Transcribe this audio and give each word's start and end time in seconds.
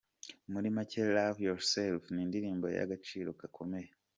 Muri 0.51 0.67
make 0.75 1.01
’Love 1.15 1.39
Yourself’ 1.47 2.01
ni 2.13 2.21
indirimbo 2.25 2.65
y’agaciro 2.77 3.29
gakomeye. 3.39 3.89